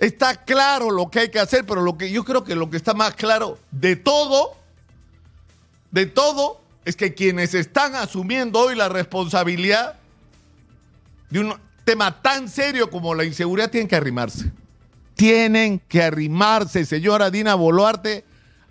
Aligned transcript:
Está 0.00 0.34
claro 0.34 0.90
lo 0.90 1.10
que 1.10 1.20
hay 1.20 1.28
que 1.28 1.38
hacer, 1.38 1.66
pero 1.66 1.82
lo 1.82 1.98
que 1.98 2.10
yo 2.10 2.24
creo 2.24 2.42
que 2.42 2.54
lo 2.54 2.70
que 2.70 2.78
está 2.78 2.94
más 2.94 3.14
claro 3.14 3.58
de 3.70 3.96
todo, 3.96 4.56
de 5.90 6.06
todo, 6.06 6.62
es 6.86 6.96
que 6.96 7.12
quienes 7.12 7.52
están 7.52 7.94
asumiendo 7.94 8.60
hoy 8.60 8.74
la 8.74 8.88
responsabilidad 8.88 9.98
de 11.28 11.40
un 11.40 11.54
tema 11.84 12.22
tan 12.22 12.48
serio 12.48 12.90
como 12.90 13.14
la 13.14 13.24
inseguridad 13.24 13.70
tienen 13.70 13.88
que 13.88 13.96
arrimarse. 13.96 14.50
Tienen 15.16 15.78
que 15.80 16.02
arrimarse, 16.02 16.86
señora 16.86 17.30
Dina 17.30 17.54
Boluarte, 17.54 18.24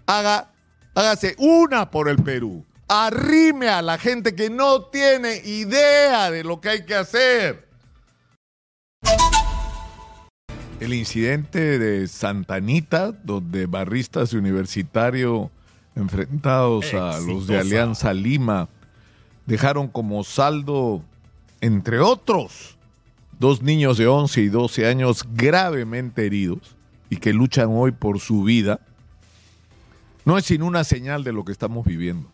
haga, 0.08 0.50
hágase 0.96 1.36
una 1.38 1.92
por 1.92 2.10
el 2.10 2.18
Perú. 2.24 2.66
Arrime 2.88 3.70
a 3.70 3.84
la 3.84 4.00
gente 4.00 4.34
que 4.34 4.50
no 4.50 4.86
tiene 4.86 5.44
idea 5.46 6.32
de 6.32 6.44
lo 6.44 6.60
que 6.60 6.70
hay 6.70 6.86
que 6.86 6.96
hacer. 6.96 7.69
El 10.80 10.94
incidente 10.94 11.78
de 11.78 12.08
Santanita, 12.08 13.12
donde 13.12 13.66
barristas 13.66 14.32
universitarios 14.32 15.50
enfrentados 15.94 16.94
a 16.94 17.20
los 17.20 17.48
de 17.48 17.60
Alianza 17.60 18.14
Lima 18.14 18.70
dejaron 19.46 19.90
como 19.90 20.24
saldo, 20.24 21.04
entre 21.60 22.00
otros, 22.00 22.78
dos 23.40 23.62
niños 23.62 23.98
de 23.98 24.08
11 24.08 24.40
y 24.42 24.48
12 24.48 24.88
años 24.88 25.26
gravemente 25.34 26.26
heridos 26.26 26.78
y 27.10 27.18
que 27.18 27.34
luchan 27.34 27.68
hoy 27.72 27.92
por 27.92 28.22
su 28.22 28.44
vida, 28.44 28.80
no 30.24 30.38
es 30.38 30.46
sino 30.46 30.66
una 30.66 30.86
señal 30.86 31.26
de 31.26 31.34
lo 31.34 31.44
que 31.44 31.52
estamos 31.52 31.86
viviendo. 31.86 32.30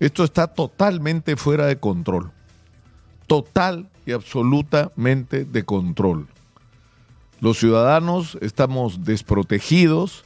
Esto 0.00 0.24
está 0.24 0.46
totalmente 0.46 1.36
fuera 1.36 1.66
de 1.66 1.78
control. 1.78 2.30
Total 3.26 3.86
y 4.06 4.12
absolutamente 4.12 5.44
de 5.44 5.64
control. 5.64 6.26
Los 7.40 7.58
ciudadanos 7.58 8.36
estamos 8.40 9.04
desprotegidos, 9.04 10.24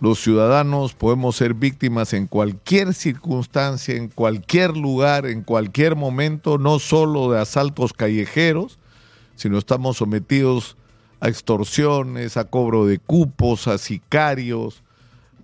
los 0.00 0.18
ciudadanos 0.18 0.94
podemos 0.94 1.36
ser 1.36 1.54
víctimas 1.54 2.12
en 2.12 2.26
cualquier 2.26 2.94
circunstancia, 2.94 3.94
en 3.94 4.08
cualquier 4.08 4.76
lugar, 4.76 5.26
en 5.26 5.44
cualquier 5.44 5.94
momento, 5.94 6.58
no 6.58 6.80
solo 6.80 7.30
de 7.30 7.40
asaltos 7.40 7.92
callejeros, 7.92 8.80
sino 9.36 9.56
estamos 9.56 9.98
sometidos 9.98 10.76
a 11.20 11.28
extorsiones, 11.28 12.36
a 12.36 12.44
cobro 12.46 12.86
de 12.86 12.98
cupos, 12.98 13.68
a 13.68 13.78
sicarios, 13.78 14.82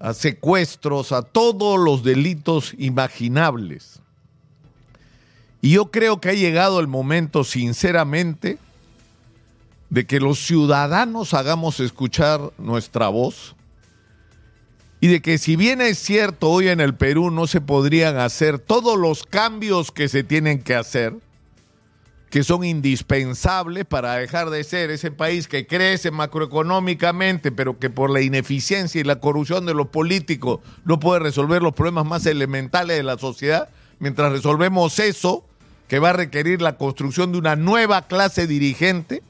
a 0.00 0.12
secuestros, 0.12 1.12
a 1.12 1.22
todos 1.22 1.78
los 1.78 2.02
delitos 2.02 2.74
imaginables. 2.76 4.00
Y 5.60 5.70
yo 5.70 5.92
creo 5.92 6.20
que 6.20 6.30
ha 6.30 6.34
llegado 6.34 6.80
el 6.80 6.88
momento, 6.88 7.44
sinceramente, 7.44 8.58
de 9.90 10.06
que 10.06 10.20
los 10.20 10.38
ciudadanos 10.38 11.34
hagamos 11.34 11.80
escuchar 11.80 12.52
nuestra 12.58 13.08
voz 13.08 13.56
y 15.00 15.06
de 15.08 15.22
que 15.22 15.38
si 15.38 15.56
bien 15.56 15.80
es 15.80 15.98
cierto 15.98 16.50
hoy 16.50 16.68
en 16.68 16.80
el 16.80 16.94
Perú 16.94 17.30
no 17.30 17.46
se 17.46 17.60
podrían 17.60 18.18
hacer 18.18 18.58
todos 18.58 18.98
los 18.98 19.24
cambios 19.24 19.92
que 19.92 20.08
se 20.08 20.24
tienen 20.24 20.62
que 20.62 20.74
hacer, 20.74 21.14
que 22.30 22.42
son 22.42 22.64
indispensables 22.64 23.84
para 23.86 24.14
dejar 24.14 24.50
de 24.50 24.62
ser 24.64 24.90
ese 24.90 25.10
país 25.10 25.48
que 25.48 25.66
crece 25.66 26.10
macroeconómicamente, 26.10 27.52
pero 27.52 27.78
que 27.78 27.90
por 27.90 28.10
la 28.10 28.20
ineficiencia 28.20 29.00
y 29.00 29.04
la 29.04 29.20
corrupción 29.20 29.64
de 29.64 29.74
los 29.74 29.88
políticos 29.88 30.60
no 30.84 31.00
puede 31.00 31.20
resolver 31.20 31.62
los 31.62 31.74
problemas 31.74 32.04
más 32.04 32.26
elementales 32.26 32.96
de 32.96 33.02
la 33.02 33.16
sociedad, 33.18 33.70
mientras 33.98 34.32
resolvemos 34.32 34.98
eso, 34.98 35.44
que 35.86 36.00
va 36.00 36.10
a 36.10 36.14
requerir 36.14 36.60
la 36.60 36.76
construcción 36.76 37.32
de 37.32 37.38
una 37.38 37.56
nueva 37.56 38.02
clase 38.08 38.46
dirigente, 38.46 39.22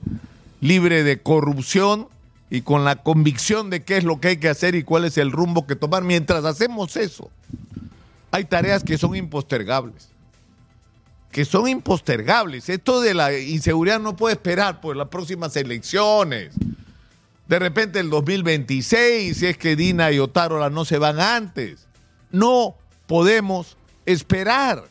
libre 0.61 1.03
de 1.03 1.23
corrupción 1.23 2.09
y 2.51 2.63
con 2.63 2.85
la 2.85 3.03
convicción 3.03 3.71
de 3.71 3.85
qué 3.85 3.99
es 3.99 4.05
lo 4.05 4.21
que 4.21 4.29
hay 4.29 4.37
que 4.39 4.49
hacer 4.49 4.75
y 4.75 4.83
cuál 4.83 5.05
es 5.05 5.19
el 5.19 5.33
rumbo 5.33 5.67
que 5.67 5.77
tomar. 5.77 6.03
Mientras 6.03 6.45
hacemos 6.45 6.97
eso, 6.97 7.31
hay 8.31 8.45
tareas 8.45 8.83
que 8.83 8.99
son 8.99 9.15
impostergables. 9.15 10.09
Que 11.31 11.45
son 11.45 11.69
impostergables. 11.69 12.69
Esto 12.69 13.01
de 13.01 13.15
la 13.15 13.37
inseguridad 13.39 14.01
no 14.01 14.17
puede 14.17 14.35
esperar 14.35 14.81
por 14.81 14.97
las 14.97 15.09
próximas 15.09 15.55
elecciones. 15.57 16.55
De 17.47 17.59
repente 17.59 18.01
el 18.01 18.11
2026, 18.11 19.37
si 19.37 19.47
es 19.47 19.57
que 19.59 19.77
Dina 19.77 20.11
y 20.11 20.19
Otárola 20.19 20.71
no 20.71 20.85
se 20.85 20.99
van 20.99 21.21
antes. 21.21 21.87
No 22.31 22.77
podemos 23.07 23.77
esperar. 24.07 24.85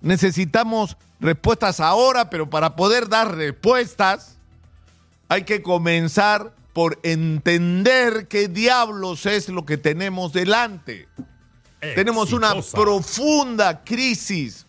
Necesitamos 0.00 0.96
respuestas 1.20 1.80
ahora, 1.80 2.30
pero 2.30 2.48
para 2.48 2.74
poder 2.76 3.08
dar 3.08 3.36
respuestas 3.36 4.36
hay 5.30 5.44
que 5.44 5.62
comenzar 5.62 6.52
por 6.72 6.98
entender 7.04 8.26
qué 8.26 8.48
diablos 8.48 9.26
es 9.26 9.48
lo 9.48 9.64
que 9.64 9.76
tenemos 9.76 10.32
delante. 10.32 11.06
Tenemos 11.78 12.32
una 12.32 12.52
profunda 12.72 13.84
crisis 13.84 14.66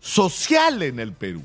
social 0.00 0.82
en 0.82 0.98
el 0.98 1.12
Perú. 1.12 1.40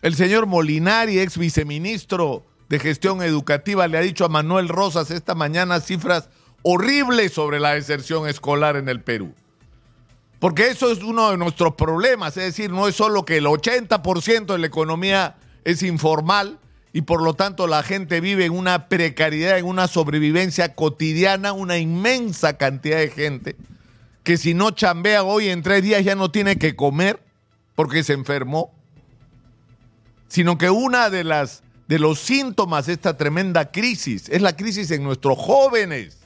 El 0.00 0.14
señor 0.14 0.46
Molinari, 0.46 1.20
ex 1.20 1.36
viceministro 1.36 2.46
de 2.70 2.78
Gestión 2.78 3.22
Educativa, 3.22 3.86
le 3.86 3.98
ha 3.98 4.00
dicho 4.00 4.24
a 4.24 4.30
Manuel 4.30 4.68
Rosas 4.68 5.10
esta 5.10 5.34
mañana 5.34 5.80
cifras 5.80 6.30
horribles 6.62 7.34
sobre 7.34 7.60
la 7.60 7.74
deserción 7.74 8.26
escolar 8.26 8.76
en 8.76 8.88
el 8.88 9.02
Perú. 9.02 9.34
Porque 10.38 10.68
eso 10.68 10.90
es 10.90 11.02
uno 11.02 11.30
de 11.30 11.36
nuestros 11.36 11.74
problemas, 11.74 12.38
es 12.38 12.44
decir, 12.44 12.70
no 12.70 12.88
es 12.88 12.96
solo 12.96 13.26
que 13.26 13.36
el 13.36 13.44
80% 13.44 14.46
de 14.46 14.58
la 14.58 14.66
economía 14.66 15.36
es 15.64 15.82
informal 15.82 16.58
y 16.92 17.02
por 17.02 17.22
lo 17.22 17.34
tanto 17.34 17.66
la 17.66 17.82
gente 17.82 18.20
vive 18.20 18.44
en 18.44 18.52
una 18.52 18.88
precariedad, 18.88 19.58
en 19.58 19.64
una 19.64 19.88
sobrevivencia 19.88 20.74
cotidiana, 20.74 21.52
una 21.52 21.78
inmensa 21.78 22.56
cantidad 22.58 22.98
de 22.98 23.10
gente 23.10 23.56
que 24.22 24.36
si 24.36 24.54
no 24.54 24.70
chambea 24.70 25.24
hoy 25.24 25.48
en 25.48 25.62
tres 25.62 25.82
días 25.82 26.04
ya 26.04 26.14
no 26.14 26.30
tiene 26.30 26.56
que 26.56 26.76
comer 26.76 27.20
porque 27.74 28.04
se 28.04 28.12
enfermó, 28.12 28.72
sino 30.28 30.58
que 30.58 30.70
una 30.70 31.10
de 31.10 31.24
las 31.24 31.62
de 31.88 31.98
los 31.98 32.20
síntomas 32.20 32.86
de 32.86 32.94
esta 32.94 33.16
tremenda 33.16 33.70
crisis 33.70 34.28
es 34.28 34.40
la 34.40 34.56
crisis 34.56 34.90
en 34.92 35.02
nuestros 35.02 35.36
jóvenes 35.36 36.18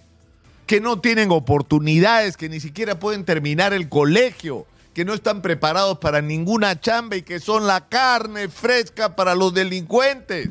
que 0.66 0.80
no 0.80 1.00
tienen 1.00 1.30
oportunidades, 1.30 2.36
que 2.36 2.48
ni 2.48 2.60
siquiera 2.60 2.98
pueden 2.98 3.24
terminar 3.24 3.72
el 3.72 3.88
colegio, 3.88 4.66
que 4.96 5.04
no 5.04 5.12
están 5.12 5.42
preparados 5.42 5.98
para 5.98 6.22
ninguna 6.22 6.80
chamba 6.80 7.16
y 7.16 7.22
que 7.22 7.38
son 7.38 7.66
la 7.66 7.86
carne 7.86 8.48
fresca 8.48 9.14
para 9.14 9.34
los 9.34 9.52
delincuentes. 9.52 10.48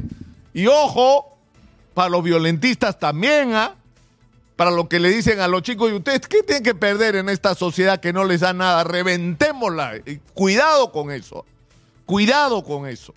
Y 0.53 0.67
ojo, 0.67 1.35
para 1.95 2.09
los 2.09 2.23
violentistas 2.23 2.99
también, 2.99 3.55
¿ah? 3.55 3.73
Para 4.55 4.69
lo 4.69 4.87
que 4.87 4.99
le 4.99 5.09
dicen 5.09 5.39
a 5.39 5.47
los 5.47 5.63
chicos, 5.63 5.89
¿y 5.89 5.95
ustedes 5.95 6.27
qué 6.27 6.43
tienen 6.43 6.61
que 6.61 6.75
perder 6.75 7.15
en 7.15 7.27
esta 7.29 7.55
sociedad 7.55 7.99
que 7.99 8.13
no 8.13 8.23
les 8.23 8.41
da 8.41 8.53
nada? 8.53 8.83
Reventémosla. 8.83 9.93
cuidado 10.35 10.91
con 10.91 11.09
eso. 11.09 11.43
Cuidado 12.05 12.63
con 12.63 12.85
eso. 12.85 13.15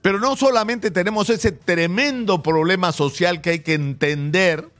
Pero 0.00 0.18
no 0.18 0.34
solamente 0.34 0.90
tenemos 0.90 1.28
ese 1.28 1.52
tremendo 1.52 2.42
problema 2.42 2.90
social 2.90 3.42
que 3.42 3.50
hay 3.50 3.60
que 3.60 3.74
entender, 3.74 4.70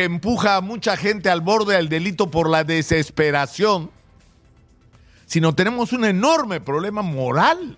que 0.00 0.04
empuja 0.04 0.56
a 0.56 0.60
mucha 0.62 0.96
gente 0.96 1.28
al 1.28 1.42
borde 1.42 1.76
del 1.76 1.90
delito 1.90 2.30
por 2.30 2.48
la 2.48 2.64
desesperación, 2.64 3.90
sino 5.26 5.54
tenemos 5.54 5.92
un 5.92 6.06
enorme 6.06 6.58
problema 6.58 7.02
moral. 7.02 7.76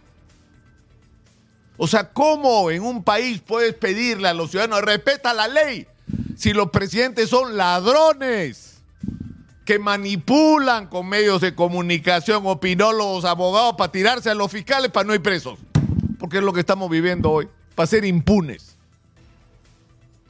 O 1.77 1.88
sea, 1.88 2.12
¿cómo 2.12 2.71
en 2.71 2.84
un 2.84 3.03
país 3.03 3.41
puedes 3.44 3.75
pedirle 3.75 4.28
a 4.28 4.34
los 4.34 4.53
ciudadanos, 4.53 4.83
respeta 4.83 5.34
la 5.34 5.49
ley, 5.49 5.88
si 6.37 6.53
los 6.53 6.71
presidentes 6.71 7.28
son 7.28 7.56
ladrones 7.56 8.81
que 9.65 9.81
manipulan 9.81 10.87
con 10.87 11.09
medios 11.09 11.41
de 11.41 11.56
comunicación, 11.56 12.47
opinólogos, 12.47 13.25
abogados, 13.25 13.75
para 13.77 13.91
tirarse 13.91 14.31
a 14.31 14.34
los 14.37 14.49
fiscales 14.49 14.93
para 14.93 15.09
no 15.09 15.12
ir 15.12 15.22
presos? 15.22 15.59
Porque 16.21 16.39
es 16.39 16.44
lo 16.44 16.53
que 16.53 16.60
estamos 16.60 16.89
viviendo 16.89 17.33
hoy, 17.33 17.48
para 17.75 17.89
ser 17.89 18.04
impunes. 18.04 18.72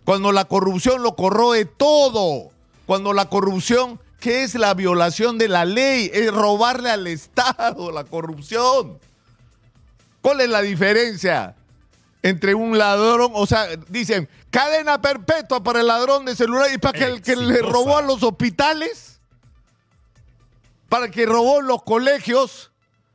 Cuando 0.05 0.33
la 0.33 0.45
corrupción 0.47 1.03
lo 1.03 1.15
corroe 1.15 1.65
todo. 1.65 2.51
Cuando 2.87 3.13
la 3.13 3.27
corrupción, 3.29 4.01
¿qué 4.21 4.43
es 4.43 4.55
la 4.55 4.75
violación 4.75 5.39
de 5.39 5.49
la 5.49 5.65
ley? 5.65 6.11
Es 6.13 6.33
robarle 6.33 6.91
al 6.91 7.07
Estado 7.07 7.93
la 7.93 8.05
corrupción. 8.05 8.99
¿Cuál 10.21 10.41
es 10.41 10.49
la 10.49 10.63
diferencia 10.63 11.55
entre 12.23 12.55
un 12.55 12.79
ladrón? 12.79 13.33
O 13.35 13.47
sea, 13.47 13.67
dicen, 13.89 14.29
cadena 14.51 15.01
perpetua 15.01 15.63
para 15.63 15.81
el 15.81 15.87
ladrón 15.87 16.25
de 16.25 16.37
celular 16.37 16.71
y 16.73 16.79
para 16.79 16.99
que 16.99 17.05
el 17.05 17.23
que 17.23 17.37
le 17.37 17.61
robó 17.61 17.99
a 17.99 18.03
los 18.03 18.23
hospitales, 18.23 19.21
para 20.89 21.07
el 21.07 21.11
que 21.11 21.27
robó 21.27 21.61
en 21.61 21.67
los 21.67 21.83
colegios, 21.83 22.71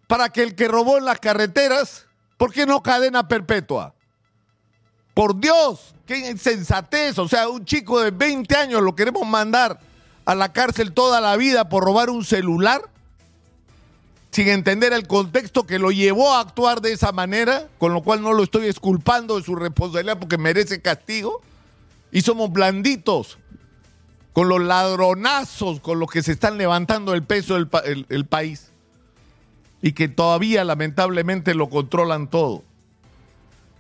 para 0.08 0.30
que 0.30 0.44
el 0.44 0.56
que 0.56 0.68
robó 0.68 0.98
en 0.98 1.06
las 1.06 1.20
carreteras, 1.20 2.06
¿por 2.38 2.52
qué 2.52 2.66
no 2.66 2.82
cadena 2.82 3.28
perpetua? 3.28 3.94
Por 5.18 5.40
Dios, 5.40 5.96
qué 6.06 6.30
insensatez. 6.30 7.18
O 7.18 7.28
sea, 7.28 7.50
un 7.50 7.66
chico 7.66 8.00
de 8.00 8.12
20 8.12 8.56
años 8.56 8.84
lo 8.84 8.96
queremos 8.96 9.26
mandar 9.26 9.80
a 10.26 10.36
la 10.36 10.54
cárcel 10.54 10.92
toda 10.92 11.22
la 11.22 11.36
vida 11.38 11.70
por 11.70 11.84
robar 11.84 12.12
un 12.12 12.24
celular. 12.24 12.82
sin 14.30 14.50
entender 14.50 14.94
el 14.94 15.08
contexto 15.08 15.66
que 15.66 15.80
lo 15.80 15.90
llevó 15.90 16.36
a 16.36 16.42
actuar 16.42 16.82
de 16.82 16.92
esa 16.92 17.12
manera, 17.12 17.68
con 17.80 17.96
lo 17.96 18.04
cual 18.04 18.22
no 18.22 18.34
lo 18.34 18.44
estoy 18.44 18.68
esculpando 18.68 19.38
de 19.38 19.44
su 19.44 19.56
responsabilidad 19.56 20.20
porque 20.20 20.38
merece 20.38 20.80
castigo, 20.80 21.42
y 22.12 22.22
somos 22.22 22.52
blanditos 22.52 23.40
con 24.34 24.50
los 24.50 24.62
ladronazos 24.62 25.80
con 25.80 25.98
los 26.00 26.12
que 26.12 26.22
se 26.22 26.34
están 26.34 26.60
levantando 26.60 27.16
el 27.16 27.24
peso 27.24 27.56
del 27.56 28.26
país 28.28 28.70
y 29.82 29.94
que 29.94 30.10
todavía 30.10 30.64
lamentablemente 30.64 31.56
lo 31.56 31.72
controlan 31.72 32.30
todo. 32.30 32.62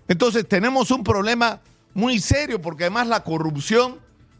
Entonces 0.07 0.48
tenemos 0.48 0.92
un 0.92 1.04
problema 1.04 1.62
muy 1.94 2.19
serio 2.19 2.62
porque 2.62 2.86
además 2.86 3.07
la 3.07 3.24
corrupción 3.24 4.00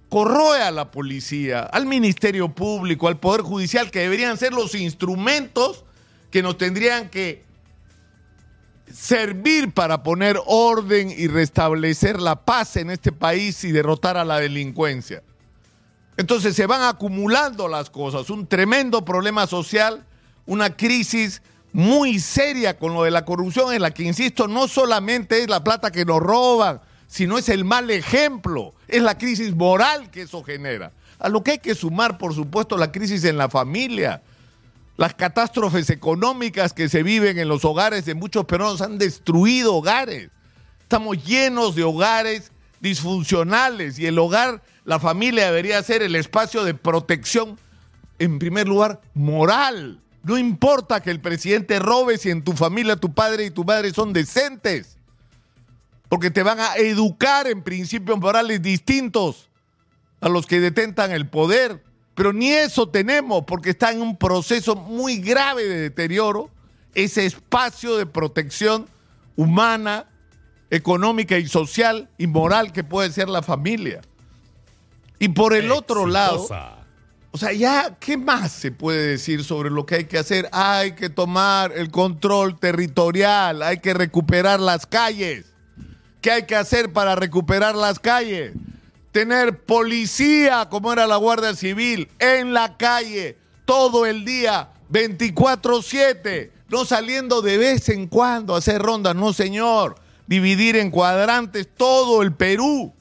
corroe 0.10 0.62
a 0.62 0.72
la 0.72 0.92
policía, 0.92 1.62
al 1.62 1.86
Ministerio 1.86 2.50
Público, 2.50 3.08
al 3.08 3.20
Poder 3.20 3.42
Judicial, 3.42 3.92
que 3.92 4.00
deberían 4.00 4.38
ser 4.38 4.54
los 4.54 4.76
instrumentos 4.76 5.84
que 6.32 6.42
nos 6.42 6.58
tendrían 6.58 7.10
que 7.10 7.46
servir 8.92 9.74
para 9.74 10.04
poner 10.04 10.40
orden 10.46 11.10
y 11.10 11.28
restablecer 11.28 12.22
la 12.22 12.46
paz 12.46 12.78
en 12.78 12.90
este 12.90 13.12
país 13.12 13.64
y 13.64 13.72
derrotar 13.72 14.18
a 14.18 14.24
la 14.24 14.40
delincuencia. 14.40 15.24
Entonces 16.16 16.56
se 16.56 16.66
van 16.66 16.82
acumulando 16.84 17.68
las 17.68 17.90
cosas, 17.90 18.30
un 18.30 18.48
tremendo 18.48 19.04
problema 19.04 19.46
social, 19.46 20.06
una 20.46 20.76
crisis 20.76 21.42
muy 21.78 22.18
seria 22.18 22.76
con 22.76 22.96
lo 22.96 23.04
de 23.04 23.12
la 23.12 23.24
corrupción 23.24 23.72
en 23.72 23.84
la 23.84 23.92
que, 23.92 24.02
insisto, 24.02 24.48
no 24.48 24.68
solamente 24.68 25.44
es 25.44 25.48
la 25.48 25.64
plata 25.64 25.92
que 25.92 26.06
nos 26.06 26.20
roban, 26.20 26.82
sino 27.06 27.38
es 27.38 27.50
el 27.50 27.66
mal 27.66 27.92
ejemplo, 27.92 28.74
es 28.88 29.04
la 29.04 29.16
crisis 29.16 29.56
moral 29.56 30.10
que 30.10 30.24
eso 30.24 30.42
genera. 30.44 30.92
A 31.20 31.30
lo 31.30 31.44
que 31.44 31.52
hay 31.52 31.58
que 31.60 31.76
sumar, 31.76 32.18
por 32.18 32.34
supuesto, 32.34 32.80
la 32.80 32.92
crisis 32.92 33.24
en 33.26 33.38
la 33.38 33.48
familia, 33.48 34.24
las 34.98 35.14
catástrofes 35.14 35.92
económicas 35.92 36.74
que 36.74 36.90
se 36.90 37.04
viven 37.04 37.38
en 37.38 37.48
los 37.48 37.64
hogares 37.64 38.06
de 38.06 38.16
muchos 38.16 38.46
peruanos 38.46 38.82
han 38.82 38.98
destruido 38.98 39.76
hogares. 39.76 40.32
Estamos 40.82 41.24
llenos 41.24 41.76
de 41.76 41.84
hogares 41.84 42.52
disfuncionales 42.80 44.00
y 44.00 44.08
el 44.08 44.18
hogar, 44.18 44.64
la 44.84 45.00
familia 45.00 45.46
debería 45.46 45.84
ser 45.84 46.02
el 46.02 46.16
espacio 46.16 46.64
de 46.64 46.74
protección, 46.74 47.60
en 48.18 48.40
primer 48.40 48.68
lugar, 48.68 49.00
moral. 49.14 50.02
No 50.28 50.38
importa 50.38 51.00
que 51.02 51.10
el 51.10 51.22
presidente 51.22 51.80
robe 51.80 52.18
si 52.18 52.30
en 52.30 52.44
tu 52.44 52.52
familia 52.52 52.98
tu 52.98 53.14
padre 53.14 53.46
y 53.46 53.50
tu 53.50 53.64
madre 53.64 53.94
son 53.94 54.12
decentes 54.12 54.98
porque 56.10 56.32
te 56.32 56.44
van 56.44 56.60
a 56.60 56.76
educar 56.76 57.48
en 57.48 57.64
principios 57.64 58.20
morales 58.20 58.62
distintos 58.62 59.48
a 60.20 60.28
los 60.28 60.46
que 60.46 60.60
detentan 60.60 61.12
el 61.12 61.30
poder. 61.30 61.82
Pero 62.14 62.34
ni 62.34 62.50
eso 62.50 62.90
tenemos, 62.90 63.46
porque 63.46 63.70
está 63.70 63.92
en 63.92 64.02
un 64.02 64.18
proceso 64.18 64.76
muy 64.76 65.18
grave 65.18 65.64
de 65.64 65.78
deterioro 65.78 66.50
ese 66.94 67.26
espacio 67.26 67.96
de 67.96 68.06
protección 68.06 68.88
humana, 69.38 70.08
económica 70.72 71.38
y 71.38 71.48
social 71.48 72.10
y 72.18 72.28
moral 72.28 72.74
que 72.74 72.84
puede 72.84 73.14
ser 73.14 73.30
la 73.30 73.44
familia. 73.44 74.02
Y 75.20 75.30
por 75.30 75.54
el 75.54 75.72
otro 75.72 76.06
lado, 76.06 76.48
o 77.38 77.40
sea, 77.40 77.54
ya, 77.54 77.96
¿qué 78.00 78.18
más 78.18 78.52
se 78.52 78.72
puede 78.72 79.10
decir 79.10 79.44
sobre 79.44 79.70
lo 79.70 79.86
que 79.86 79.94
hay 79.94 80.06
que 80.06 80.18
hacer? 80.18 80.50
Hay 80.52 80.94
que 80.94 81.08
tomar 81.08 81.72
el 81.72 81.92
control 81.92 82.60
territorial, 82.60 83.62
hay 83.62 83.78
que 83.78 83.94
recuperar 83.94 84.60
las 84.60 84.88
calles. 84.88 85.46
¿Qué 86.20 86.32
hay 86.32 86.46
que 86.48 86.56
hacer 86.56 86.92
para 86.92 87.16
recuperar 87.16 87.76
las 87.76 88.00
calles? 88.00 88.54
Tener 89.12 89.60
policía, 89.66 90.68
como 90.68 90.92
era 90.92 91.06
la 91.06 91.18
Guardia 91.18 91.54
Civil, 91.54 92.10
en 92.18 92.56
la 92.56 92.76
calle 92.76 93.38
todo 93.66 94.08
el 94.08 94.26
día, 94.26 94.70
24/7, 94.90 96.52
no 96.70 96.86
saliendo 96.86 97.44
de 97.44 97.60
vez 97.60 97.88
en 97.90 98.08
cuando 98.08 98.56
a 98.56 98.58
hacer 98.58 98.82
rondas, 98.82 99.16
no 99.16 99.32
señor, 99.32 99.94
dividir 100.26 100.76
en 100.76 100.90
cuadrantes 100.90 101.70
todo 101.78 102.24
el 102.24 102.34
Perú 102.34 102.96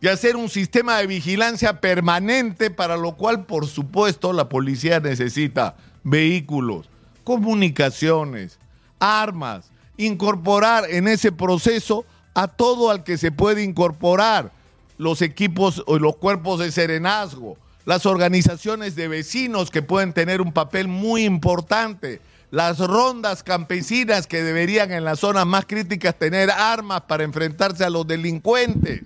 y 0.00 0.08
hacer 0.08 0.36
un 0.36 0.48
sistema 0.48 0.98
de 0.98 1.06
vigilancia 1.06 1.80
permanente, 1.80 2.70
para 2.70 2.96
lo 2.96 3.16
cual, 3.16 3.46
por 3.46 3.66
supuesto, 3.66 4.32
la 4.32 4.48
policía 4.48 5.00
necesita 5.00 5.76
vehículos, 6.04 6.88
comunicaciones, 7.24 8.58
armas, 9.00 9.70
incorporar 9.96 10.84
en 10.88 11.08
ese 11.08 11.32
proceso 11.32 12.04
a 12.34 12.46
todo 12.46 12.90
al 12.90 13.02
que 13.02 13.18
se 13.18 13.32
puede 13.32 13.64
incorporar, 13.64 14.52
los 14.96 15.22
equipos 15.22 15.82
o 15.86 15.98
los 15.98 16.16
cuerpos 16.16 16.58
de 16.58 16.72
serenazgo, 16.72 17.56
las 17.84 18.04
organizaciones 18.04 18.96
de 18.96 19.08
vecinos 19.08 19.70
que 19.70 19.80
pueden 19.80 20.12
tener 20.12 20.40
un 20.40 20.52
papel 20.52 20.88
muy 20.88 21.24
importante, 21.24 22.20
las 22.50 22.78
rondas 22.78 23.42
campesinas 23.42 24.26
que 24.26 24.42
deberían 24.42 24.92
en 24.92 25.04
las 25.04 25.20
zonas 25.20 25.46
más 25.46 25.66
críticas 25.66 26.18
tener 26.18 26.50
armas 26.50 27.02
para 27.02 27.24
enfrentarse 27.24 27.84
a 27.84 27.90
los 27.90 28.06
delincuentes. 28.06 29.02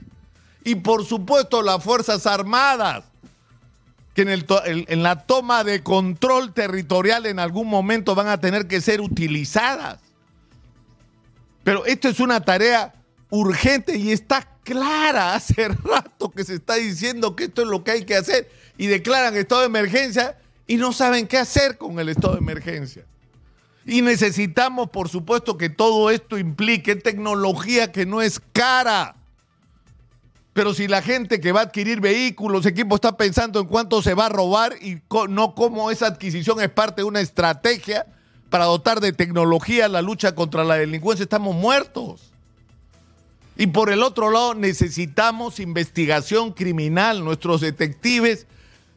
Y 0.64 0.76
por 0.76 1.05
supuesto 1.05 1.62
las 1.62 1.82
Fuerzas 1.82 2.26
Armadas, 2.26 3.05
que 4.14 4.23
en, 4.23 4.85
en 4.88 5.03
la 5.03 5.25
toma 5.25 5.64
de 5.64 5.82
control 5.82 6.53
territorial 6.53 7.26
en 7.26 7.38
algún 7.38 7.69
momento 7.69 8.14
van 8.14 8.29
a 8.29 8.41
tener 8.41 8.67
que 8.69 8.81
ser 8.81 9.00
utilizadas. 9.00 9.99
Pero 11.64 11.87
esto 11.87 12.09
es 12.09 12.20
una 12.20 12.41
tarea 12.44 12.93
urgente 13.31 13.97
y 13.97 14.12
está 14.12 14.47
clara. 14.62 15.35
Hace 15.35 15.69
rato 15.85 16.31
que 16.31 16.44
se 16.44 16.55
está 16.55 16.75
diciendo 16.75 17.35
que 17.35 17.44
esto 17.44 17.62
es 17.62 17.69
lo 17.69 17.85
que 17.85 17.93
hay 17.93 18.05
que 18.05 18.17
hacer 18.17 18.50
y 18.76 18.87
declaran 18.87 19.37
estado 19.37 19.62
de 19.62 19.69
emergencia 19.69 20.38
y 20.67 20.76
no 20.76 20.93
saben 20.93 21.26
qué 21.26 21.38
hacer 21.38 21.79
con 21.79 21.99
el 21.99 22.08
estado 22.08 22.35
de 22.35 22.41
emergencia. 22.41 23.05
Y 23.85 24.03
necesitamos, 24.03 24.91
por 24.91 25.08
supuesto, 25.08 25.56
que 25.58 25.69
todo 25.69 26.11
esto 26.11 26.38
implique 26.38 26.94
tecnología 26.94 27.91
que 27.91 28.06
no 28.06 28.23
es 28.23 28.41
cara. 28.53 29.17
Pero 30.53 30.75
si 30.75 30.87
la 30.87 31.01
gente 31.01 31.41
que 31.41 31.53
va 31.53 31.61
a 31.61 31.65
adquirir 31.65 32.01
vehículos, 32.01 32.67
equipos, 32.67 32.97
está 32.97 33.17
pensando 33.17 33.61
en 33.61 33.67
cuánto 33.67 34.03
se 34.03 34.15
va 34.15 34.27
a 34.27 34.29
robar 34.29 34.75
y 34.83 35.01
no 35.29 35.55
cómo 35.55 35.91
esa 35.91 36.07
adquisición 36.07 36.61
es 36.61 36.69
parte 36.69 37.03
de 37.03 37.07
una 37.07 37.21
estrategia, 37.21 38.07
para 38.51 38.67
dotar 38.67 39.01
de 39.01 39.15
tecnología 39.15 39.89
la 39.89 40.03
lucha 40.03 40.35
contra 40.35 40.63
la 40.63 40.75
delincuencia, 40.75 41.23
estamos 41.23 41.57
muertos. 41.57 42.33
Y 43.57 43.69
por 43.69 43.91
el 43.91 44.03
otro 44.03 44.31
lado, 44.31 44.55
necesitamos 44.55 45.59
investigación 45.59 46.53
criminal. 46.53 47.25
Nuestros 47.25 47.63
detectives 47.63 48.47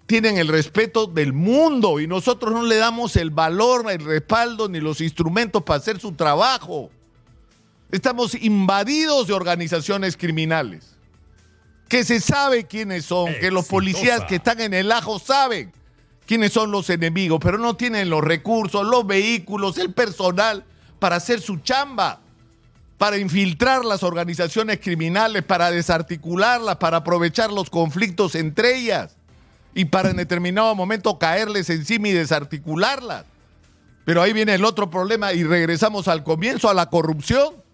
tienen 0.08 0.38
el 0.38 0.50
respeto 0.50 1.08
del 1.08 1.32
mundo 1.32 2.02
y 2.02 2.08
nosotros 2.08 2.54
no 2.54 2.64
le 2.64 2.76
damos 2.76 3.16
el 3.16 3.30
valor, 3.30 3.90
el 3.90 4.04
respaldo 4.04 4.68
ni 4.68 4.82
los 4.82 5.00
instrumentos 5.00 5.64
para 5.64 5.80
hacer 5.80 6.02
su 6.02 6.12
trabajo. 6.12 6.90
Estamos 7.92 8.36
invadidos 8.36 9.28
de 9.28 9.34
organizaciones 9.34 10.18
criminales. 10.18 10.95
Que 11.88 12.04
se 12.04 12.20
sabe 12.20 12.66
quiénes 12.66 13.06
son, 13.06 13.34
que 13.40 13.52
los 13.52 13.68
policías 13.68 14.26
que 14.26 14.36
están 14.36 14.60
en 14.60 14.74
el 14.74 14.92
ajo 14.92 15.20
saben 15.20 15.72
quiénes 16.26 16.52
son 16.52 16.72
los 16.72 16.90
enemigos, 16.90 17.40
pero 17.42 17.58
no 17.58 17.76
tienen 17.76 18.10
los 18.10 18.24
recursos, 18.24 18.86
los 18.86 19.06
vehículos, 19.06 19.78
el 19.78 19.94
personal 19.94 20.64
para 21.00 21.18
hacer 21.18 21.42
su 21.42 21.58
chamba, 21.58 22.20
para 22.98 23.18
infiltrar 23.18 23.86
las 23.86 24.04
organizaciones 24.04 24.80
criminales, 24.80 25.44
para 25.44 25.70
desarticularlas, 25.70 26.78
para 26.78 26.98
aprovechar 26.98 27.52
los 27.52 27.70
conflictos 27.70 28.36
entre 28.36 28.78
ellas 28.78 29.16
y 29.74 29.86
para 29.86 30.10
en 30.10 30.18
determinado 30.18 30.74
momento 30.74 31.20
caerles 31.20 31.70
encima 31.70 32.08
y 32.08 32.14
desarticularlas. 32.14 33.26
Pero 34.06 34.22
ahí 34.22 34.34
viene 34.34 34.54
el 34.54 34.64
otro 34.64 34.90
problema 34.90 35.34
y 35.34 35.44
regresamos 35.44 36.08
al 36.08 36.24
comienzo, 36.24 36.70
a 36.70 36.74
la 36.74 36.90
corrupción. 36.90 37.65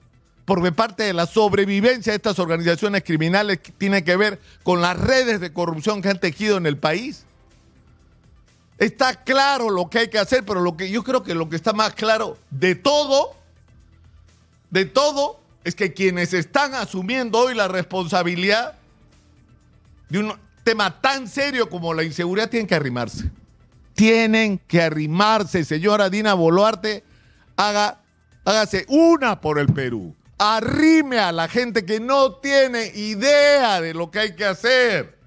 Porque 0.45 0.71
parte 0.71 1.03
de 1.03 1.13
la 1.13 1.27
sobrevivencia 1.27 2.11
de 2.11 2.17
estas 2.17 2.39
organizaciones 2.39 3.03
criminales 3.03 3.59
tiene 3.77 4.03
que 4.03 4.15
ver 4.15 4.39
con 4.63 4.81
las 4.81 4.97
redes 4.97 5.39
de 5.39 5.53
corrupción 5.53 6.01
que 6.01 6.09
han 6.09 6.19
tejido 6.19 6.57
en 6.57 6.65
el 6.65 6.77
país. 6.77 7.25
Está 8.77 9.23
claro 9.23 9.69
lo 9.69 9.89
que 9.89 9.99
hay 9.99 10.07
que 10.09 10.17
hacer, 10.17 10.43
pero 10.43 10.61
lo 10.61 10.75
que 10.75 10.89
yo 10.89 11.03
creo 11.03 11.21
que 11.21 11.35
lo 11.35 11.47
que 11.49 11.55
está 11.55 11.71
más 11.71 11.93
claro 11.93 12.37
de 12.49 12.73
todo, 12.73 13.35
de 14.71 14.85
todo, 14.85 15.39
es 15.63 15.75
que 15.75 15.93
quienes 15.93 16.33
están 16.33 16.73
asumiendo 16.73 17.37
hoy 17.37 17.53
la 17.53 17.67
responsabilidad 17.67 18.73
de 20.09 20.19
un 20.19 20.33
tema 20.63 20.99
tan 20.99 21.27
serio 21.27 21.69
como 21.69 21.93
la 21.93 22.03
inseguridad 22.03 22.49
tienen 22.49 22.67
que 22.67 22.75
arrimarse. 22.75 23.29
Tienen 23.93 24.57
que 24.57 24.81
arrimarse, 24.81 25.63
señora 25.63 26.09
Dina 26.09 26.33
Boluarte, 26.33 27.03
haga, 27.55 28.01
hágase 28.43 28.85
una 28.87 29.39
por 29.39 29.59
el 29.59 29.67
Perú. 29.67 30.15
Arrime 30.43 31.19
a 31.19 31.31
la 31.31 31.47
gente 31.47 31.85
que 31.85 31.99
no 31.99 32.33
tiene 32.37 32.87
idea 32.95 33.79
de 33.79 33.93
lo 33.93 34.09
que 34.09 34.17
hay 34.17 34.35
que 34.35 34.43
hacer. 34.43 35.19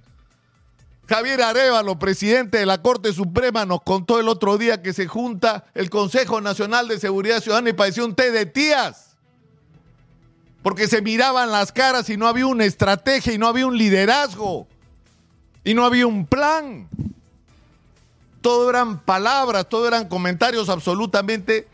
Javier 1.09 1.41
Arevalo, 1.41 2.01
presidente 2.01 2.59
de 2.59 2.67
la 2.67 2.83
Corte 2.83 3.13
Suprema, 3.13 3.65
nos 3.65 3.83
contó 3.83 4.19
el 4.19 4.27
otro 4.27 4.59
día 4.59 4.83
que 4.83 4.93
se 4.93 5.07
junta 5.07 5.67
el 5.73 5.89
Consejo 5.89 6.41
Nacional 6.41 6.89
de 6.89 6.99
Seguridad 6.99 7.41
Ciudadana 7.41 7.71
y 7.71 7.75
pareció 7.75 8.05
un 8.05 8.17
té 8.17 8.33
de 8.33 8.45
tías. 8.45 9.15
Porque 10.65 10.89
se 10.89 11.01
miraban 11.01 11.53
las 11.53 11.71
caras 11.71 12.11
y 12.11 12.17
no 12.17 12.27
había 12.27 12.49
una 12.49 12.65
estrategia 12.65 13.33
y 13.33 13.39
no 13.39 13.47
había 13.47 13.69
un 13.69 13.79
liderazgo. 13.79 14.67
Y 15.63 15.75
no 15.75 15.85
había 15.85 16.09
un 16.09 16.27
plan. 16.27 16.89
todo 18.41 18.69
eran 18.69 18.99
palabras, 18.99 19.69
todo 19.69 19.87
eran 19.87 20.09
comentarios 20.09 20.69
absolutamente... 20.69 21.69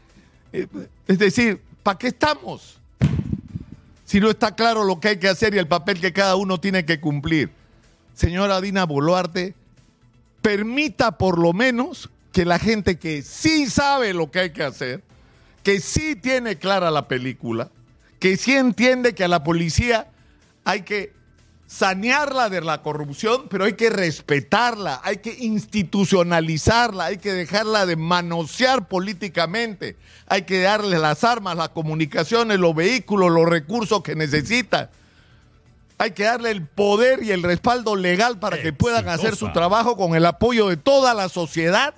eh, 0.53 0.67
es 1.09 1.19
decir, 1.19 1.63
¿para 1.83 1.97
qué 1.97 2.09
estamos? 2.09 2.80
Si 4.11 4.19
no 4.19 4.29
está 4.29 4.57
claro 4.57 4.83
lo 4.83 4.99
que 4.99 5.07
hay 5.07 5.19
que 5.19 5.29
hacer 5.29 5.55
y 5.55 5.59
el 5.59 5.69
papel 5.69 6.01
que 6.01 6.13
cada 6.13 6.35
uno 6.35 6.59
tiene 6.59 6.85
que 6.85 6.99
cumplir. 6.99 7.53
Señora 8.13 8.61
Dina 8.61 8.85
Boluarte, 8.85 9.55
permita 10.43 11.17
por 11.17 11.39
lo 11.39 11.53
menos 11.53 12.11
que 12.33 12.45
la 12.45 12.59
gente 12.59 12.99
que 12.99 13.23
sí 13.23 13.71
sabe 13.71 14.13
lo 14.13 14.33
que 14.33 14.41
hay 14.41 14.51
que 14.51 14.65
hacer, 14.65 15.05
que 15.63 15.79
sí 15.79 16.17
tiene 16.17 16.59
clara 16.59 16.91
la 16.91 17.07
película, 17.07 17.71
que 18.19 18.37
sí 18.37 18.55
entiende 18.55 19.15
que 19.15 19.23
a 19.23 19.29
la 19.29 19.45
policía 19.45 20.09
hay 20.65 20.83
que 20.83 21.13
sanearla 21.71 22.49
de 22.49 22.61
la 22.63 22.83
corrupción, 22.83 23.47
pero 23.49 23.65
hay 23.65 23.75
que 23.75 23.91
respetarla, 23.91 25.01
hay 25.05 25.19
que 25.19 25.37
institucionalizarla, 25.39 27.05
hay 27.05 27.19
que 27.19 27.33
dejarla 27.33 27.87
de 27.87 27.95
manosear 27.95 28.89
políticamente, 28.89 29.97
hay 30.27 30.43
que 30.43 30.61
darle 30.63 30.99
las 30.99 31.23
armas, 31.23 31.57
las 31.57 31.69
comunicaciones, 31.69 32.59
los 32.59 32.75
vehículos, 32.75 33.31
los 33.31 33.49
recursos 33.49 34.03
que 34.03 34.17
necesita. 34.17 34.91
Hay 35.97 36.11
que 36.11 36.25
darle 36.25 36.51
el 36.51 36.67
poder 36.67 37.23
y 37.23 37.31
el 37.31 37.45
respaldo 37.45 37.95
legal 37.95 38.41
para 38.41 38.61
que 38.61 38.73
puedan 38.73 39.09
hacer 39.09 39.37
su 39.37 39.53
trabajo 39.53 39.97
con 39.97 40.17
el 40.17 40.27
apoyo 40.27 40.69
de 40.69 40.77
toda 40.77 41.15
la 41.15 41.29
sociedad. 41.29 41.95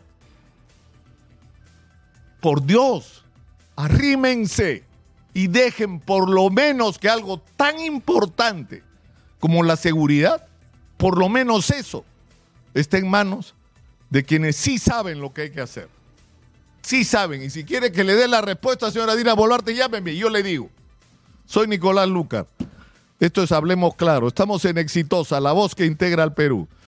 Por 2.40 2.66
Dios, 2.66 3.24
arrímense 3.74 4.84
y 5.32 5.46
dejen 5.46 5.98
por 5.98 6.28
lo 6.28 6.50
menos 6.50 6.98
que 6.98 7.08
algo 7.08 7.40
tan 7.56 7.80
importante 7.80 8.91
como 9.42 9.64
la 9.64 9.74
seguridad, 9.74 10.46
por 10.96 11.18
lo 11.18 11.28
menos 11.28 11.72
eso, 11.72 12.04
esté 12.74 12.98
en 12.98 13.10
manos 13.10 13.56
de 14.08 14.22
quienes 14.22 14.54
sí 14.54 14.78
saben 14.78 15.20
lo 15.20 15.34
que 15.34 15.42
hay 15.42 15.50
que 15.50 15.60
hacer. 15.60 15.88
Sí 16.80 17.02
saben. 17.02 17.42
Y 17.42 17.50
si 17.50 17.64
quiere 17.64 17.90
que 17.90 18.04
le 18.04 18.14
dé 18.14 18.28
la 18.28 18.40
respuesta, 18.40 18.92
señora 18.92 19.16
Dina 19.16 19.34
Boluarte, 19.34 19.74
llámeme 19.74 20.14
yo 20.14 20.30
le 20.30 20.44
digo. 20.44 20.70
Soy 21.44 21.66
Nicolás 21.66 22.08
Lucar. 22.08 22.46
Esto 23.18 23.42
es 23.42 23.50
Hablemos 23.50 23.96
Claro. 23.96 24.28
Estamos 24.28 24.64
en 24.64 24.78
Exitosa, 24.78 25.40
la 25.40 25.50
voz 25.50 25.74
que 25.74 25.86
integra 25.86 26.22
al 26.22 26.34
Perú. 26.34 26.68